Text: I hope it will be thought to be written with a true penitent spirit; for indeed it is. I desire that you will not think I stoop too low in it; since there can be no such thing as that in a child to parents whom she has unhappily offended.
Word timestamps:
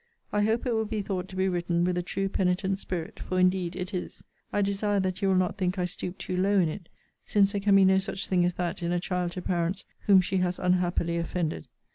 I 0.33 0.41
hope 0.41 0.65
it 0.65 0.73
will 0.73 0.85
be 0.87 1.03
thought 1.03 1.27
to 1.27 1.35
be 1.35 1.47
written 1.47 1.83
with 1.83 1.95
a 1.95 2.01
true 2.01 2.27
penitent 2.27 2.79
spirit; 2.79 3.19
for 3.19 3.39
indeed 3.39 3.75
it 3.75 3.93
is. 3.93 4.23
I 4.51 4.63
desire 4.63 4.99
that 4.99 5.21
you 5.21 5.27
will 5.27 5.35
not 5.35 5.59
think 5.59 5.77
I 5.77 5.85
stoop 5.85 6.17
too 6.17 6.35
low 6.35 6.57
in 6.57 6.69
it; 6.69 6.89
since 7.23 7.51
there 7.51 7.61
can 7.61 7.75
be 7.75 7.85
no 7.85 7.99
such 7.99 8.27
thing 8.27 8.43
as 8.43 8.55
that 8.55 8.81
in 8.81 8.91
a 8.91 8.99
child 8.99 9.33
to 9.33 9.43
parents 9.43 9.85
whom 10.07 10.19
she 10.19 10.37
has 10.37 10.57
unhappily 10.57 11.17
offended. 11.19 11.67